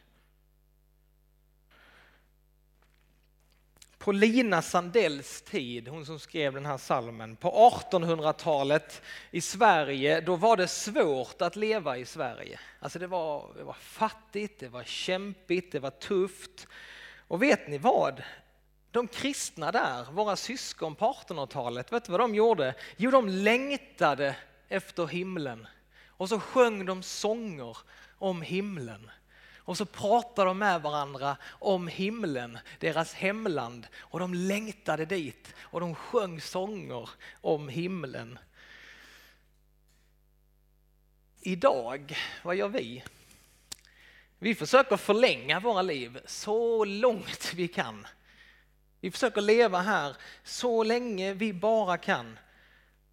På 4.09 4.13
Lina 4.13 4.63
Sandells 4.63 5.43
tid, 5.43 5.89
hon 5.89 6.07
som 6.07 6.19
skrev 6.19 6.55
den 6.55 6.67
här 6.67 6.79
salmen, 6.79 7.37
på 7.37 7.73
1800-talet 7.91 9.03
i 9.31 9.41
Sverige, 9.41 10.21
då 10.21 10.37
var 10.37 10.57
det 10.57 10.69
svårt 10.69 11.43
att 11.43 11.57
leva 11.57 11.97
i 11.97 12.05
Sverige. 12.05 12.61
Alltså 12.81 12.99
det 12.99 13.07
var, 13.07 13.55
det 13.57 13.65
var 13.65 13.77
fattigt, 13.81 14.61
det 14.61 14.69
var 14.69 14.85
kämpigt, 14.85 15.73
det 15.73 15.79
var 15.79 15.91
tufft. 15.91 16.67
Och 17.29 17.43
vet 17.43 17.69
ni 17.69 17.79
vad? 17.79 18.23
De 18.91 19.09
kristna 19.09 19.73
där, 19.73 20.13
våra 20.13 20.37
syskon 20.37 20.95
på 20.95 21.13
1800-talet, 21.13 21.93
vet 21.93 22.05
du 22.05 22.13
vad 22.13 22.21
de 22.21 22.35
gjorde? 22.35 22.75
Jo, 22.97 23.11
de 23.11 23.29
längtade 23.29 24.37
efter 24.69 25.07
himlen. 25.07 25.67
Och 26.07 26.29
så 26.29 26.41
sjöng 26.41 26.87
de 26.87 27.03
sånger 27.03 27.77
om 28.19 28.43
himlen. 28.43 29.11
Och 29.69 29.77
så 29.77 29.87
pratar 29.87 30.47
de 30.47 30.59
med 30.59 30.83
varandra 30.83 31.37
om 31.51 31.89
himlen, 31.89 32.59
deras 32.79 33.15
hemland. 33.15 33.87
Och 33.99 34.21
de 34.21 34.35
längtade 34.35 35.05
dit 35.05 35.55
och 35.61 35.81
de 35.81 35.95
sjöng 35.95 36.41
sånger 36.41 37.11
om 37.41 37.69
himlen. 37.69 38.39
Idag, 41.41 42.17
vad 42.43 42.57
gör 42.57 42.69
vi? 42.69 43.05
Vi 44.39 44.55
försöker 44.55 44.97
förlänga 44.97 45.61
våra 45.61 45.83
liv 45.83 46.21
så 46.27 46.85
långt 46.85 47.53
vi 47.55 47.69
kan. 47.69 48.07
Vi 49.01 49.11
försöker 49.11 49.41
leva 49.41 49.81
här 49.81 50.17
så 50.45 50.85
länge 50.85 51.35
vi 51.35 51.53
bara 51.53 51.99
kan. 51.99 52.39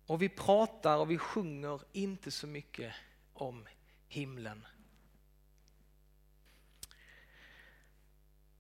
Och 0.06 0.22
vi 0.22 0.30
pratar 0.30 0.98
och 0.98 1.12
vi 1.12 1.18
sjunger 1.18 1.82
inte 1.92 2.32
så 2.32 2.48
mycket 2.48 2.94
om 3.34 3.68
himlen. 4.08 4.66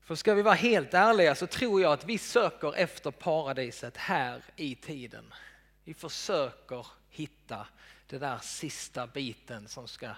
För 0.05 0.15
ska 0.15 0.33
vi 0.33 0.41
vara 0.41 0.55
helt 0.55 0.93
ärliga 0.93 1.35
så 1.35 1.47
tror 1.47 1.81
jag 1.81 1.93
att 1.93 2.05
vi 2.05 2.17
söker 2.17 2.75
efter 2.75 3.12
paradiset 3.12 3.97
här 3.97 4.43
i 4.55 4.75
tiden. 4.75 5.33
Vi 5.83 5.93
försöker 5.93 6.88
hitta 7.09 7.67
den 8.07 8.19
där 8.19 8.38
sista 8.41 9.07
biten 9.07 9.67
som 9.67 9.88
ska, 9.88 10.09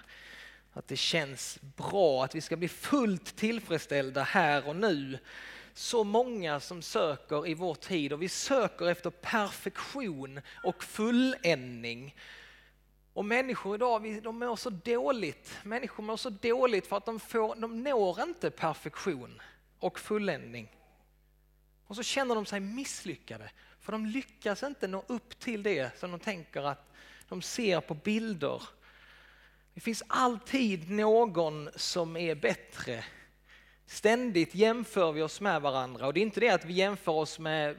att 0.72 0.88
det 0.88 0.96
känns 0.96 1.58
bra, 1.76 2.24
att 2.24 2.34
vi 2.34 2.40
ska 2.40 2.56
bli 2.56 2.68
fullt 2.68 3.36
tillfredsställda 3.36 4.22
här 4.22 4.68
och 4.68 4.76
nu. 4.76 5.18
så 5.74 6.04
många 6.04 6.60
som 6.60 6.82
söker 6.82 7.46
i 7.46 7.54
vår 7.54 7.74
tid 7.74 8.12
och 8.12 8.22
vi 8.22 8.28
söker 8.28 8.86
efter 8.88 9.10
perfektion 9.10 10.40
och 10.64 10.84
fulländning. 10.84 12.16
Och 13.12 13.24
människor 13.24 13.74
idag 13.74 14.22
de 14.22 14.38
mår 14.38 14.56
så 14.56 14.70
dåligt. 14.70 15.58
Människor 15.62 16.02
mår 16.02 16.16
så 16.16 16.30
dåligt 16.30 16.86
för 16.86 16.96
att 16.96 17.06
de, 17.06 17.20
får, 17.20 17.56
de 17.56 17.82
når 17.82 18.22
inte 18.22 18.50
perfektion 18.50 19.40
och 19.78 19.98
fulländning. 19.98 20.68
Och 21.86 21.96
så 21.96 22.02
känner 22.02 22.34
de 22.34 22.46
sig 22.46 22.60
misslyckade 22.60 23.50
för 23.80 23.92
de 23.92 24.06
lyckas 24.06 24.62
inte 24.62 24.88
nå 24.88 25.04
upp 25.06 25.38
till 25.38 25.62
det 25.62 25.98
som 25.98 26.10
de 26.10 26.20
tänker 26.20 26.62
att 26.62 26.92
de 27.28 27.42
ser 27.42 27.80
på 27.80 27.94
bilder. 27.94 28.62
Det 29.74 29.80
finns 29.80 30.02
alltid 30.06 30.90
någon 30.90 31.70
som 31.76 32.16
är 32.16 32.34
bättre. 32.34 33.04
Ständigt 33.86 34.54
jämför 34.54 35.12
vi 35.12 35.22
oss 35.22 35.40
med 35.40 35.62
varandra 35.62 36.06
och 36.06 36.14
det 36.14 36.20
är 36.20 36.22
inte 36.22 36.40
det 36.40 36.50
att 36.50 36.64
vi 36.64 36.72
jämför 36.72 37.12
oss 37.12 37.38
med 37.38 37.76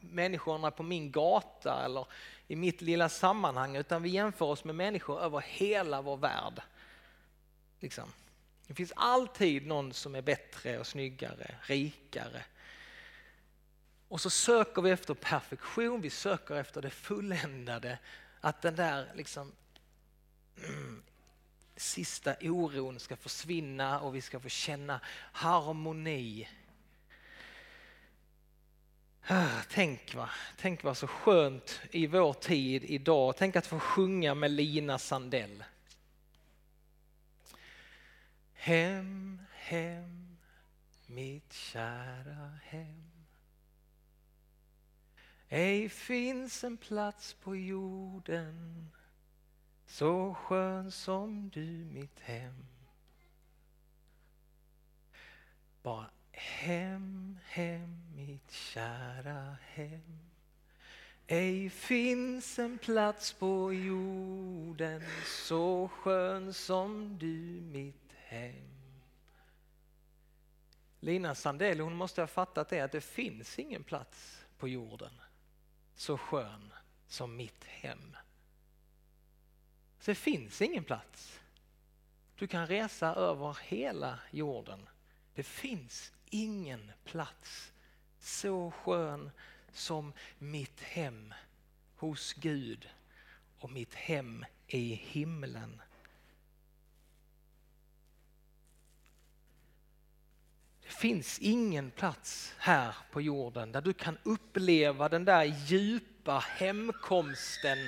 människorna 0.00 0.70
på 0.70 0.82
min 0.82 1.12
gata 1.12 1.84
eller 1.84 2.06
i 2.48 2.56
mitt 2.56 2.80
lilla 2.80 3.08
sammanhang 3.08 3.76
utan 3.76 4.02
vi 4.02 4.08
jämför 4.08 4.46
oss 4.46 4.64
med 4.64 4.74
människor 4.74 5.20
över 5.20 5.40
hela 5.40 6.02
vår 6.02 6.16
värld. 6.16 6.62
Liksom. 7.80 8.12
Det 8.72 8.76
finns 8.76 8.92
alltid 8.96 9.66
någon 9.66 9.92
som 9.92 10.14
är 10.14 10.22
bättre 10.22 10.78
och 10.78 10.86
snyggare, 10.86 11.54
rikare. 11.62 12.44
Och 14.08 14.20
så 14.20 14.30
söker 14.30 14.82
vi 14.82 14.90
efter 14.90 15.14
perfektion, 15.14 16.00
vi 16.00 16.10
söker 16.10 16.54
efter 16.54 16.82
det 16.82 16.90
fulländade. 16.90 17.98
Att 18.40 18.62
den 18.62 18.76
där 18.76 19.12
liksom, 19.14 19.52
mm, 20.56 21.02
sista 21.76 22.34
oron 22.40 23.00
ska 23.00 23.16
försvinna 23.16 24.00
och 24.00 24.14
vi 24.14 24.20
ska 24.20 24.40
få 24.40 24.48
känna 24.48 25.00
harmoni 25.32 26.48
ah, 29.26 29.62
tänk 29.70 30.14
va, 30.14 30.30
tänk 30.60 30.82
vad 30.82 30.96
så 30.96 31.06
skönt 31.06 31.80
i 31.90 32.06
vår 32.06 32.32
tid 32.32 32.84
idag. 32.84 33.34
Tänk 33.38 33.56
att 33.56 33.66
få 33.66 33.78
sjunga 33.78 34.34
med 34.34 34.50
Lina 34.50 34.98
Sandell. 34.98 35.64
Hem, 38.62 39.40
hem, 39.52 40.38
mitt 41.06 41.52
kära 41.52 42.58
hem. 42.62 43.12
Ej 45.48 45.88
finns 45.88 46.64
en 46.64 46.76
plats 46.76 47.34
på 47.34 47.56
jorden 47.56 48.90
så 49.86 50.34
skön 50.34 50.90
som 50.90 51.50
du 51.50 51.84
mitt 51.92 52.20
hem. 52.20 52.66
Bara 55.82 56.10
Hem, 56.32 57.38
hem, 57.44 57.96
mitt 58.14 58.50
kära 58.50 59.56
hem. 59.60 60.18
Ej 61.26 61.70
finns 61.70 62.58
en 62.58 62.78
plats 62.78 63.32
på 63.32 63.72
jorden 63.72 65.02
så 65.26 65.88
skön 65.88 66.52
som 66.52 67.18
du 67.18 67.60
mitt 67.72 68.11
Ehm. 68.32 69.02
Lina 71.00 71.34
Sandell 71.34 71.80
hon 71.80 71.96
måste 71.96 72.22
ha 72.22 72.26
fattat 72.26 72.68
det 72.68 72.80
att 72.80 72.92
det 72.92 73.00
finns 73.00 73.58
ingen 73.58 73.84
plats 73.84 74.44
på 74.58 74.68
jorden 74.68 75.20
så 75.94 76.18
skön 76.18 76.72
som 77.06 77.36
mitt 77.36 77.64
hem. 77.64 78.16
Så 79.98 80.10
det 80.10 80.14
finns 80.14 80.62
ingen 80.62 80.84
plats. 80.84 81.40
Du 82.36 82.46
kan 82.46 82.66
resa 82.66 83.14
över 83.14 83.58
hela 83.62 84.18
jorden. 84.30 84.88
Det 85.34 85.42
finns 85.42 86.12
ingen 86.30 86.92
plats 87.04 87.72
så 88.18 88.70
skön 88.70 89.30
som 89.72 90.12
mitt 90.38 90.80
hem 90.80 91.34
hos 91.96 92.32
Gud 92.32 92.88
och 93.58 93.70
mitt 93.70 93.94
hem 93.94 94.44
i 94.66 94.94
himlen. 94.94 95.82
Finns 100.92 101.38
ingen 101.38 101.90
plats 101.90 102.54
här 102.58 102.94
på 103.12 103.20
jorden 103.20 103.72
där 103.72 103.80
du 103.80 103.92
kan 103.92 104.18
uppleva 104.22 105.08
den 105.08 105.24
där 105.24 105.44
djupa 105.66 106.38
hemkomsten 106.38 107.78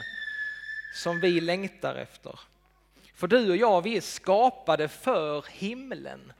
som 0.95 1.21
vi 1.21 1.41
längtar 1.41 1.95
efter. 1.95 2.41
För 3.15 3.27
du 3.27 3.51
och 3.51 3.57
jag, 3.57 3.83
vi 3.83 3.97
är 3.97 4.01
skapade 4.01 4.89
för 4.89 5.45
himlen. 5.51 6.33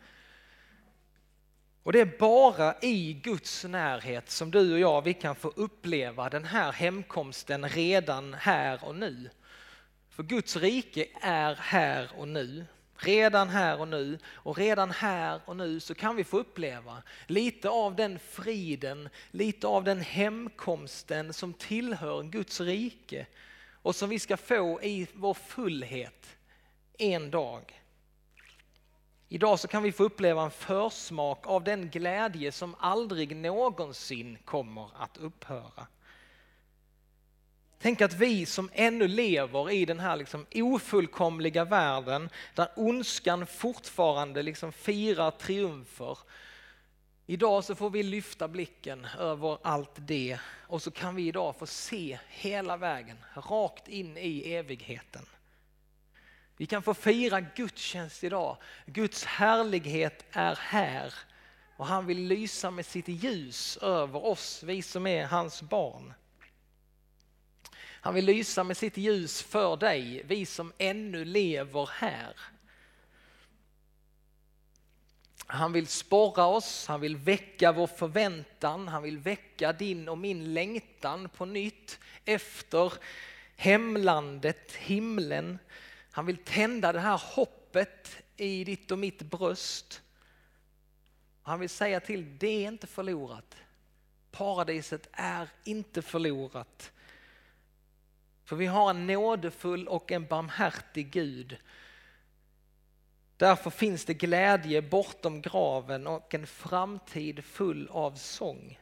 Och 1.83 1.93
det 1.93 2.01
är 2.01 2.19
bara 2.19 2.75
i 2.83 3.13
Guds 3.13 3.65
närhet 3.65 4.31
som 4.31 4.51
du 4.51 4.73
och 4.73 4.79
jag 4.79 5.03
vi 5.03 5.15
kan 5.15 5.37
få 5.37 5.49
uppleva 5.49 6.31
den 6.31 6.45
här 6.45 6.73
hemkomsten 6.73 7.69
redan 7.69 8.35
här 8.35 8.85
och 8.85 8.95
nu. 8.95 9.31
För 10.11 10.23
Guds 10.23 10.57
rike 10.57 11.07
är 11.21 11.55
här 11.55 12.11
och 12.17 12.29
nu. 12.29 12.67
Redan 13.05 13.49
här 13.49 13.81
och 13.81 13.89
nu 13.89 14.19
och 14.27 14.59
redan 14.59 14.91
här 14.91 15.41
och 15.45 15.57
nu 15.57 15.81
så 15.81 15.95
kan 15.95 16.17
vi 16.17 16.25
få 16.25 16.39
uppleva 16.39 17.03
lite 17.27 17.69
av 17.69 17.97
den 17.97 18.19
friden, 18.19 19.09
lite 19.31 19.67
av 19.67 19.85
den 19.85 20.01
hemkomsten 20.01 21.33
som 21.33 21.53
tillhör 21.53 22.23
Guds 22.23 22.61
rike 22.61 23.27
och 23.83 23.95
som 23.95 24.09
vi 24.09 24.19
ska 24.19 24.37
få 24.37 24.83
i 24.83 25.07
vår 25.15 25.35
fullhet 25.35 26.37
en 26.99 27.31
dag. 27.31 27.81
Idag 29.29 29.61
så 29.61 29.69
kan 29.69 29.83
vi 29.83 29.93
få 29.93 30.05
uppleva 30.05 30.43
en 30.43 30.51
försmak 30.51 31.47
av 31.47 31.65
den 31.65 31.91
glädje 31.91 32.53
som 32.53 32.75
aldrig 32.79 33.37
någonsin 33.37 34.39
kommer 34.45 34.91
att 35.03 35.17
upphöra. 35.17 35.87
Tänk 37.85 38.01
att 38.01 38.13
vi 38.13 38.47
som 38.47 38.71
ännu 38.73 39.09
lever 39.09 39.71
i 39.71 39.85
den 39.85 40.01
här 40.01 40.17
liksom 40.17 40.47
ofullkomliga 40.55 41.65
världen 41.65 42.31
där 42.55 42.69
ondskan 42.77 43.47
fortfarande 43.47 44.43
liksom 44.43 44.73
firar 44.73 45.31
triumfer. 45.31 46.19
Idag 47.27 47.65
så 47.65 47.75
får 47.75 47.91
vi 47.91 48.03
lyfta 48.03 48.49
blicken 48.49 49.07
över 49.19 49.59
allt 49.63 49.91
det 49.97 50.39
och 50.47 50.83
så 50.83 50.91
kan 50.91 51.15
vi 51.15 51.29
idag 51.29 51.57
få 51.59 51.67
se 51.67 52.19
hela 52.29 52.77
vägen 52.77 53.17
rakt 53.35 53.89
in 53.89 54.17
i 54.17 54.55
evigheten. 54.55 55.27
Vi 56.57 56.67
kan 56.67 56.83
få 56.83 56.95
fira 56.95 57.41
gudstjänst 57.41 58.25
idag. 58.25 58.57
Guds 58.87 59.25
härlighet 59.25 60.25
är 60.31 60.59
här 60.61 61.15
och 61.77 61.87
han 61.87 62.07
vill 62.07 62.27
lysa 62.27 62.71
med 62.71 62.87
sitt 62.87 63.09
ljus 63.09 63.77
över 63.77 64.27
oss, 64.27 64.63
vi 64.63 64.83
som 64.83 65.07
är 65.07 65.25
hans 65.27 65.63
barn. 65.63 66.15
Han 68.05 68.15
vill 68.15 68.25
lysa 68.25 68.65
med 68.65 68.77
sitt 68.77 68.97
ljus 68.97 69.43
för 69.43 69.77
dig, 69.77 70.23
vi 70.25 70.47
som 70.47 70.73
ännu 70.79 71.25
lever 71.25 71.91
här. 71.93 72.37
Han 75.47 75.73
vill 75.73 75.87
sporra 75.87 76.47
oss, 76.47 76.87
han 76.87 77.01
vill 77.01 77.17
väcka 77.17 77.73
vår 77.73 77.87
förväntan, 77.87 78.89
han 78.89 79.03
vill 79.03 79.19
väcka 79.19 79.73
din 79.73 80.09
och 80.09 80.19
min 80.19 80.55
längtan 80.55 81.29
på 81.29 81.45
nytt 81.45 81.99
efter 82.25 82.93
hemlandet, 83.57 84.73
himlen. 84.73 85.59
Han 86.11 86.27
vill 86.27 86.37
tända 86.37 86.93
det 86.93 87.01
här 87.01 87.23
hoppet 87.25 88.17
i 88.37 88.65
ditt 88.65 88.91
och 88.91 88.99
mitt 88.99 89.23
bröst. 89.23 90.03
Han 91.43 91.61
vill 91.61 91.69
säga 91.69 92.01
till, 92.01 92.39
det 92.39 92.65
är 92.65 92.69
inte 92.69 92.87
förlorat. 92.87 93.57
Paradiset 94.31 95.09
är 95.13 95.49
inte 95.65 96.03
förlorat. 96.03 96.91
För 98.45 98.57
vi 98.57 98.67
har 98.67 98.91
en 98.91 99.07
nådefull 99.07 99.89
och 99.89 100.13
en 100.13 100.27
barmhärtig 100.27 101.11
Gud. 101.11 101.57
Därför 103.37 103.71
finns 103.71 104.05
det 104.05 104.15
glädje 104.15 104.83
bortom 104.83 105.43
graven 105.43 106.07
och 106.07 106.35
en 106.35 106.47
framtid 106.47 107.45
full 107.45 107.89
av 107.91 108.15
sång. 108.15 108.79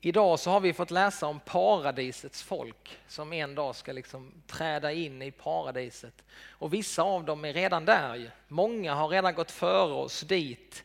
Idag 0.00 0.40
så 0.40 0.50
har 0.50 0.60
vi 0.60 0.72
fått 0.72 0.90
läsa 0.90 1.26
om 1.26 1.40
paradisets 1.40 2.42
folk 2.42 2.98
som 3.08 3.32
en 3.32 3.54
dag 3.54 3.76
ska 3.76 3.92
liksom 3.92 4.32
träda 4.46 4.92
in 4.92 5.22
i 5.22 5.30
paradiset. 5.30 6.24
Och 6.48 6.74
vissa 6.74 7.02
av 7.02 7.24
dem 7.24 7.44
är 7.44 7.52
redan 7.52 7.84
där. 7.84 8.30
Många 8.48 8.94
har 8.94 9.08
redan 9.08 9.34
gått 9.34 9.50
före 9.50 9.92
oss 9.92 10.20
dit. 10.20 10.84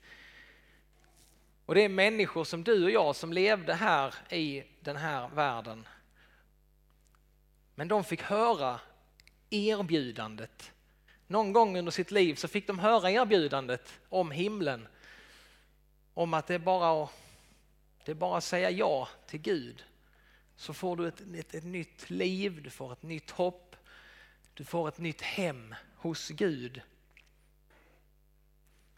Och 1.65 1.75
det 1.75 1.81
är 1.81 1.89
människor 1.89 2.43
som 2.43 2.63
du 2.63 2.83
och 2.83 2.91
jag 2.91 3.15
som 3.15 3.33
levde 3.33 3.73
här 3.73 4.15
i 4.29 4.63
den 4.79 4.97
här 4.97 5.29
världen. 5.29 5.87
Men 7.81 7.87
de 7.87 8.03
fick 8.03 8.21
höra 8.21 8.79
erbjudandet. 9.49 10.71
Någon 11.27 11.53
gång 11.53 11.77
under 11.77 11.91
sitt 11.91 12.11
liv 12.11 12.35
så 12.35 12.47
fick 12.47 12.67
de 12.67 12.79
höra 12.79 13.11
erbjudandet 13.11 13.99
om 14.09 14.31
himlen. 14.31 14.87
Om 16.13 16.33
att 16.33 16.47
det 16.47 16.53
är 16.53 16.59
bara 16.59 17.03
att 17.03 17.09
det 18.05 18.11
är 18.11 18.15
bara 18.15 18.37
att 18.37 18.43
säga 18.43 18.69
ja 18.69 19.07
till 19.27 19.41
Gud 19.41 19.83
så 20.55 20.73
får 20.73 20.95
du 20.95 21.07
ett, 21.07 21.21
ett, 21.35 21.55
ett 21.55 21.63
nytt 21.63 22.09
liv, 22.09 22.63
du 22.63 22.69
får 22.69 22.93
ett 22.93 23.03
nytt 23.03 23.31
hopp, 23.31 23.75
du 24.53 24.63
får 24.63 24.87
ett 24.87 24.97
nytt 24.97 25.21
hem 25.21 25.75
hos 25.95 26.29
Gud. 26.29 26.81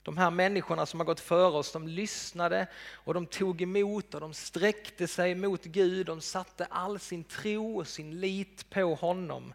De 0.04 0.18
här 0.18 0.32
människorna 0.32 0.86
som 0.86 1.00
har 1.00 1.06
gått 1.06 1.20
före 1.20 1.58
oss, 1.58 1.72
de 1.72 1.88
lyssnade 1.88 2.68
och 2.94 3.14
de 3.14 3.26
tog 3.26 3.62
emot 3.62 4.14
och 4.14 4.22
de 4.22 4.34
sträckte 4.34 5.08
sig 5.08 5.36
mot 5.36 5.64
Gud. 5.64 6.06
De 6.06 6.22
satte 6.22 6.66
all 6.66 7.00
sin 7.00 7.24
tro 7.24 7.80
och 7.80 7.88
sin 7.88 8.20
lit 8.20 8.70
på 8.70 8.96
honom. 8.96 9.54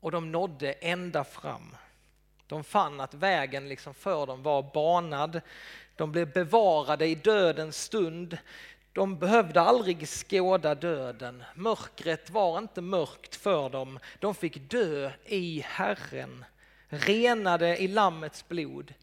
Och 0.00 0.10
de 0.10 0.32
nådde 0.32 0.72
ända 0.72 1.24
fram. 1.24 1.76
De 2.46 2.64
fann 2.64 3.00
att 3.00 3.14
vägen 3.14 3.68
liksom 3.68 3.94
för 3.94 4.26
dem 4.26 4.42
var 4.42 4.70
banad. 4.74 5.40
De 5.96 6.12
blev 6.12 6.32
bevarade 6.32 7.06
i 7.06 7.14
dödens 7.14 7.82
stund. 7.82 8.38
De 8.92 9.18
behövde 9.18 9.60
aldrig 9.60 10.08
skåda 10.08 10.74
döden. 10.74 11.44
Mörkret 11.54 12.30
var 12.30 12.58
inte 12.58 12.80
mörkt 12.80 13.36
för 13.36 13.70
dem. 13.70 13.98
De 14.18 14.34
fick 14.34 14.70
dö 14.70 15.10
i 15.24 15.60
Herren, 15.66 16.44
renade 16.88 17.76
i 17.76 17.88
Lammets 17.88 18.48
blod, 18.48 18.94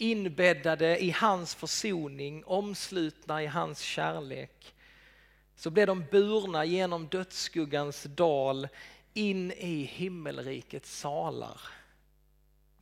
inbäddade 0.00 1.04
i 1.04 1.10
hans 1.10 1.54
försoning, 1.54 2.44
omslutna 2.44 3.42
i 3.42 3.46
hans 3.46 3.80
kärlek. 3.80 4.74
Så 5.56 5.70
blev 5.70 5.86
de 5.86 6.04
burna 6.10 6.64
genom 6.64 7.06
dödsskuggans 7.06 8.02
dal 8.02 8.68
in 9.14 9.52
i 9.52 9.82
himmelrikets 9.82 10.98
salar. 10.98 11.60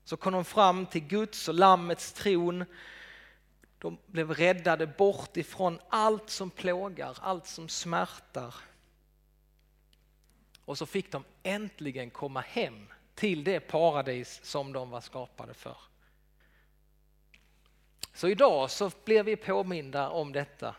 Så 0.04 0.16
kom 0.16 0.32
de 0.32 0.44
fram 0.44 0.86
till 0.86 1.06
Guds 1.06 1.48
och 1.48 1.54
Lammets 1.54 2.12
tron 2.12 2.64
de 3.78 3.98
blev 4.06 4.30
räddade 4.30 4.86
bort 4.86 5.36
ifrån 5.36 5.80
allt 5.88 6.30
som 6.30 6.50
plågar, 6.50 7.18
allt 7.20 7.46
som 7.46 7.68
smärtar. 7.68 8.54
Och 10.64 10.78
så 10.78 10.86
fick 10.86 11.12
de 11.12 11.24
äntligen 11.42 12.10
komma 12.10 12.40
hem 12.40 12.86
till 13.14 13.44
det 13.44 13.60
paradis 13.60 14.40
som 14.42 14.72
de 14.72 14.90
var 14.90 15.00
skapade 15.00 15.54
för. 15.54 15.76
Så 18.18 18.28
idag 18.28 18.70
så 18.70 18.90
blir 19.04 19.22
vi 19.22 19.36
påminda 19.36 20.08
om 20.08 20.32
detta. 20.32 20.74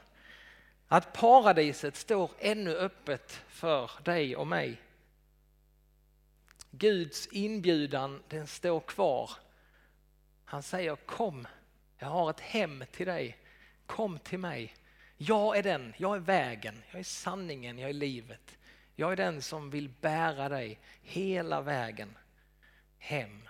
Att 0.87 1.13
paradiset 1.13 1.95
står 1.95 2.31
ännu 2.39 2.75
öppet 2.75 3.31
för 3.47 3.91
dig 4.03 4.35
och 4.35 4.47
mig. 4.47 4.81
Guds 6.71 7.27
inbjudan 7.27 8.23
den 8.27 8.47
står 8.47 8.79
kvar. 8.79 9.31
Han 10.45 10.63
säger 10.63 10.95
kom 10.95 11.47
jag 11.97 12.07
har 12.07 12.29
ett 12.29 12.39
hem 12.39 12.83
till 12.91 13.07
dig. 13.07 13.37
Kom 13.85 14.19
till 14.19 14.39
mig. 14.39 14.75
Jag 15.17 15.57
är 15.57 15.63
den, 15.63 15.93
jag 15.97 16.15
är 16.15 16.19
vägen, 16.19 16.83
jag 16.91 16.99
är 16.99 17.03
sanningen, 17.03 17.79
jag 17.79 17.89
är 17.89 17.93
livet. 17.93 18.57
Jag 18.95 19.11
är 19.11 19.15
den 19.15 19.41
som 19.41 19.69
vill 19.69 19.89
bära 19.89 20.49
dig 20.49 20.79
hela 21.01 21.61
vägen 21.61 22.17
hem. 22.97 23.48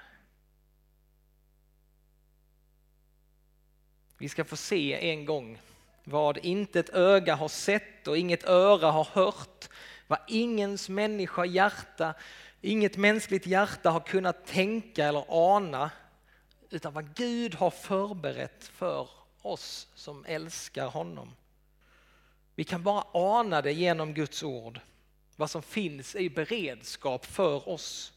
Vi 4.20 4.30
ska 4.30 4.46
få 4.46 4.56
se 4.56 5.10
en 5.12 5.26
gång 5.26 5.60
vad 6.04 6.38
inte 6.38 6.80
ett 6.80 6.90
öga 6.90 7.36
har 7.36 7.48
sett 7.48 8.08
och 8.08 8.18
inget 8.18 8.44
öra 8.44 8.92
har 8.92 9.04
hört, 9.04 9.70
vad 10.08 10.20
ingens 10.28 10.90
människa 10.90 11.46
hjärta, 11.46 12.14
inget 12.62 12.98
mänskligt 12.98 13.46
hjärta 13.46 13.90
har 13.90 14.00
kunnat 14.00 14.46
tänka 14.46 15.06
eller 15.06 15.26
ana 15.28 15.92
utan 16.70 16.94
vad 16.94 17.16
Gud 17.16 17.56
har 17.56 17.72
förberett 17.72 18.64
för 18.64 19.10
oss 19.42 19.88
som 19.96 20.26
älskar 20.26 20.88
honom. 20.88 21.36
Vi 22.56 22.64
kan 22.64 22.84
bara 22.84 23.04
ana 23.12 23.62
det 23.62 23.72
genom 23.72 24.14
Guds 24.14 24.44
ord, 24.44 24.80
vad 25.36 25.50
som 25.50 25.62
finns 25.62 26.16
i 26.16 26.30
beredskap 26.30 27.26
för 27.26 27.70
oss. 27.70 28.14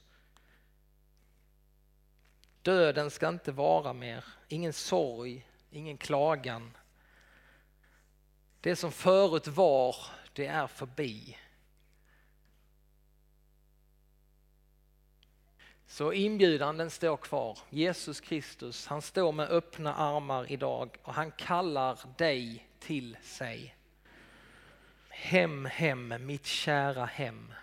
Döden 2.62 3.10
ska 3.10 3.28
inte 3.28 3.52
vara 3.52 3.92
mer, 3.92 4.24
ingen 4.48 4.72
sorg, 4.72 5.46
ingen 5.72 5.96
klagan. 5.96 6.76
Det 8.60 8.76
som 8.76 8.92
förut 8.92 9.46
var, 9.46 9.96
det 10.32 10.46
är 10.46 10.66
förbi. 10.66 11.38
Så 15.86 16.12
inbjudan 16.12 16.76
den 16.76 16.90
står 16.90 17.16
kvar. 17.16 17.58
Jesus 17.70 18.20
Kristus, 18.20 18.86
han 18.86 19.02
står 19.02 19.32
med 19.32 19.48
öppna 19.48 19.94
armar 19.94 20.52
idag 20.52 20.96
och 21.02 21.14
han 21.14 21.30
kallar 21.30 21.98
dig 22.16 22.68
till 22.78 23.16
sig. 23.22 23.76
Hem, 25.08 25.64
hem, 25.64 26.26
mitt 26.26 26.46
kära 26.46 27.04
hem. 27.04 27.54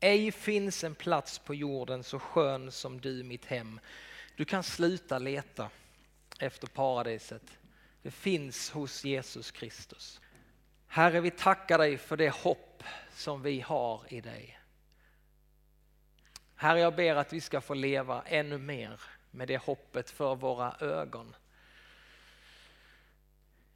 Ej 0.00 0.32
finns 0.32 0.84
en 0.84 0.94
plats 0.94 1.38
på 1.38 1.54
jorden 1.54 2.04
så 2.04 2.18
skön 2.18 2.72
som 2.72 3.00
du 3.00 3.22
mitt 3.22 3.44
hem. 3.44 3.80
Du 4.36 4.44
kan 4.44 4.62
sluta 4.62 5.18
leta 5.18 5.70
efter 6.42 6.66
paradiset. 6.66 7.58
Det 8.02 8.10
finns 8.10 8.70
hos 8.70 9.04
Jesus 9.04 9.50
Kristus. 9.50 10.20
Herre, 10.86 11.20
vi 11.20 11.30
tackar 11.30 11.78
dig 11.78 11.98
för 11.98 12.16
det 12.16 12.30
hopp 12.30 12.82
som 13.12 13.42
vi 13.42 13.60
har 13.60 14.02
i 14.08 14.20
dig. 14.20 14.60
Herre, 16.54 16.80
jag 16.80 16.94
ber 16.94 17.14
att 17.14 17.32
vi 17.32 17.40
ska 17.40 17.60
få 17.60 17.74
leva 17.74 18.22
ännu 18.26 18.58
mer 18.58 19.00
med 19.30 19.48
det 19.48 19.58
hoppet 19.58 20.10
för 20.10 20.34
våra 20.34 20.76
ögon. 20.80 21.36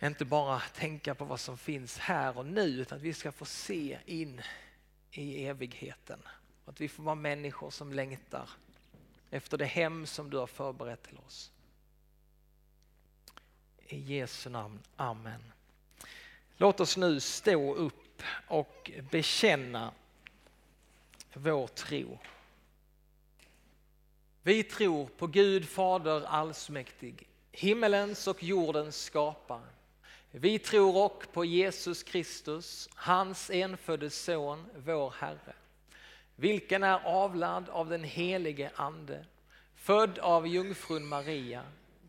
Inte 0.03 0.25
bara 0.25 0.61
tänka 0.61 1.15
på 1.15 1.25
vad 1.25 1.41
som 1.41 1.59
finns 1.59 1.99
här 1.99 2.39
och 2.39 2.47
nu 2.47 2.63
utan 2.63 2.97
att 2.97 3.03
vi 3.03 3.15
ska 3.15 3.33
få 3.33 3.45
se 3.45 3.99
in 4.07 4.43
i 5.11 5.47
evigheten. 5.47 6.23
Att 6.65 6.81
vi 6.81 6.89
får 6.89 7.03
vara 7.03 7.15
människor 7.15 7.71
som 7.71 7.93
längtar 7.93 8.51
efter 9.31 9.59
det 9.59 9.65
hem 9.65 10.07
som 10.07 10.31
du 10.31 10.37
har 10.37 10.47
förberett 10.47 11.03
till 11.03 11.19
oss. 11.19 11.54
I 13.89 13.99
Jesu 13.99 14.51
namn, 14.51 14.79
Amen. 14.97 15.53
Låt 16.57 16.81
oss 16.81 16.97
nu 16.97 17.21
stå 17.21 17.75
upp 17.75 18.23
och 18.49 18.91
bekänna 19.11 19.93
vår 21.33 21.67
tro. 21.67 22.19
Vi 24.43 24.63
tror 24.63 25.07
på 25.07 25.27
Gud 25.27 25.69
Fader 25.69 26.27
allsmäktig, 26.27 27.29
himmelens 27.53 28.27
och 28.27 28.43
jordens 28.43 29.03
skapare. 29.03 29.69
Vi 30.31 30.59
tror 30.59 30.97
också 30.97 31.31
på 31.31 31.45
Jesus 31.45 32.03
Kristus, 32.03 32.89
hans 32.95 33.51
enfödde 33.51 34.11
son, 34.11 34.67
vår 34.77 35.15
Herre, 35.19 35.55
vilken 36.37 36.83
är 36.83 37.01
avlad 37.05 37.69
av 37.69 37.89
den 37.89 38.05
helige 38.05 38.71
Ande, 38.75 39.25
född 39.75 40.19
av 40.19 40.47
jungfrun 40.47 41.07
Maria, 41.07 41.63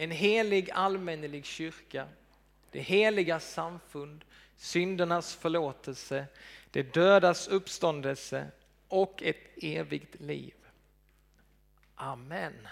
en 0.00 0.10
helig 0.10 0.70
allmännelig 0.70 1.44
kyrka, 1.44 2.08
det 2.70 2.80
heliga 2.80 3.40
samfund, 3.40 4.24
syndernas 4.56 5.34
förlåtelse, 5.34 6.26
det 6.70 6.82
dödas 6.94 7.48
uppståndelse 7.48 8.50
och 8.88 9.22
ett 9.22 9.36
evigt 9.56 10.20
liv. 10.20 10.54
Amen. 11.94 12.68